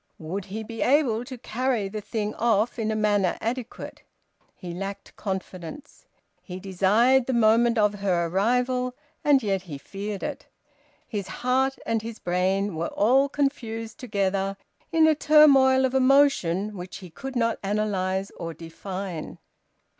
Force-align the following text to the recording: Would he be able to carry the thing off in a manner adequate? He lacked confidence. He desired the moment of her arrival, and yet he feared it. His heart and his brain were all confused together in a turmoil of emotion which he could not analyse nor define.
Would 0.17 0.45
he 0.45 0.63
be 0.63 0.81
able 0.81 1.23
to 1.25 1.37
carry 1.37 1.87
the 1.87 2.01
thing 2.01 2.33
off 2.33 2.79
in 2.79 2.89
a 2.89 2.95
manner 2.95 3.37
adequate? 3.39 4.01
He 4.55 4.73
lacked 4.73 5.15
confidence. 5.15 6.07
He 6.41 6.59
desired 6.59 7.27
the 7.27 7.33
moment 7.35 7.77
of 7.77 7.93
her 7.99 8.25
arrival, 8.25 8.95
and 9.23 9.43
yet 9.43 9.61
he 9.61 9.77
feared 9.77 10.23
it. 10.23 10.47
His 11.07 11.27
heart 11.27 11.77
and 11.85 12.01
his 12.01 12.17
brain 12.17 12.75
were 12.75 12.87
all 12.87 13.29
confused 13.29 13.99
together 13.99 14.57
in 14.91 15.05
a 15.05 15.13
turmoil 15.13 15.85
of 15.85 15.93
emotion 15.93 16.75
which 16.75 16.97
he 16.97 17.11
could 17.11 17.35
not 17.35 17.59
analyse 17.63 18.31
nor 18.39 18.55
define. 18.55 19.37